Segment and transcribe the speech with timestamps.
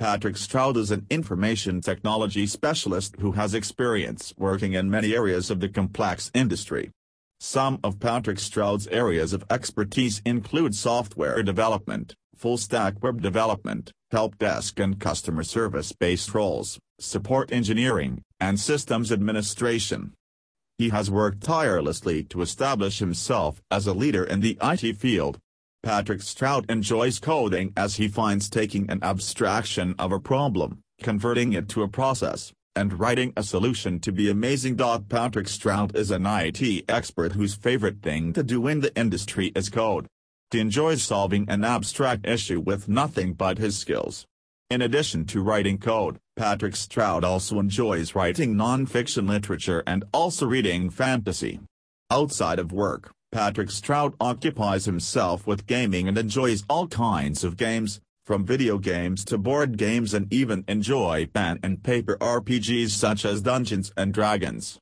[0.00, 5.60] Patrick Stroud is an information technology specialist who has experience working in many areas of
[5.60, 6.90] the complex industry.
[7.38, 14.80] Some of Patrick Stroud's areas of expertise include software development, full-stack web development, help desk
[14.80, 20.14] and customer service-based roles, support engineering, and systems administration.
[20.78, 25.38] He has worked tirelessly to establish himself as a leader in the IT field,
[25.82, 31.70] Patrick Stroud enjoys coding as he finds taking an abstraction of a problem, converting it
[31.70, 34.76] to a process, and writing a solution to be amazing.
[35.08, 39.70] Patrick Stroud is an IT expert whose favorite thing to do in the industry is
[39.70, 40.06] code.
[40.50, 44.26] He enjoys solving an abstract issue with nothing but his skills.
[44.68, 50.90] In addition to writing code, Patrick Stroud also enjoys writing non-fiction literature and also reading
[50.90, 51.60] fantasy.
[52.10, 58.00] Outside of work, Patrick Stroud occupies himself with gaming and enjoys all kinds of games,
[58.24, 63.40] from video games to board games and even enjoy pen and paper RPGs such as
[63.40, 64.78] Dungeons and Dragons.